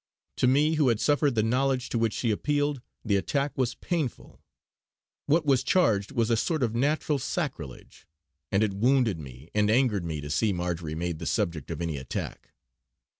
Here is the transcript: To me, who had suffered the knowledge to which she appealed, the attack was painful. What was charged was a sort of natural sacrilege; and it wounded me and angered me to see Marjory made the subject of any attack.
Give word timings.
To 0.37 0.47
me, 0.47 0.77
who 0.77 0.87
had 0.89 0.99
suffered 0.99 1.35
the 1.35 1.43
knowledge 1.43 1.89
to 1.89 1.99
which 1.99 2.13
she 2.13 2.31
appealed, 2.31 2.81
the 3.05 3.17
attack 3.17 3.55
was 3.55 3.75
painful. 3.75 4.41
What 5.27 5.45
was 5.45 5.61
charged 5.63 6.11
was 6.11 6.31
a 6.31 6.35
sort 6.37 6.63
of 6.63 6.73
natural 6.73 7.19
sacrilege; 7.19 8.07
and 8.51 8.63
it 8.63 8.73
wounded 8.73 9.19
me 9.19 9.51
and 9.53 9.69
angered 9.69 10.03
me 10.03 10.19
to 10.19 10.31
see 10.31 10.53
Marjory 10.53 10.95
made 10.95 11.19
the 11.19 11.27
subject 11.27 11.69
of 11.69 11.83
any 11.83 11.97
attack. 11.97 12.49